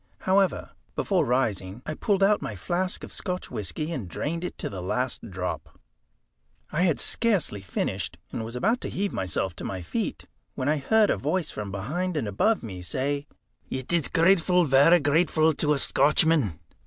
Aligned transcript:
However, 0.21 0.71
before 0.95 1.25
rising, 1.25 1.83
I 1.85 1.93
pulled 1.93 2.23
out 2.23 2.41
my 2.41 2.55
flask 2.55 3.03
of 3.03 3.11
Scotch 3.13 3.51
whisky, 3.51 3.91
and 3.91 4.07
drained 4.09 4.43
it 4.43 4.57
to 4.57 4.67
the 4.67 4.81
last 4.81 5.29
drop. 5.29 5.77
I 6.71 6.81
had 6.81 6.99
scarcely 6.99 7.61
finished, 7.61 8.17
and 8.31 8.43
was 8.43 8.55
about 8.55 8.81
to 8.81 8.89
heave 8.89 9.13
myself 9.13 9.55
to 9.57 9.63
my 9.63 9.83
feet, 9.83 10.25
when 10.55 10.67
I 10.67 10.77
heard 10.77 11.11
a 11.11 11.17
voice 11.17 11.51
from 11.51 11.71
behind 11.71 12.17
and 12.17 12.27
above 12.27 12.63
me 12.63 12.81
say 12.81 13.27
"It 13.69 13.93
is 13.93 14.07
grateful, 14.07 14.65
varra 14.65 14.99
grateful 14.99 15.53
to 15.53 15.73
a 15.73 15.77
Scotchman." 15.77 16.59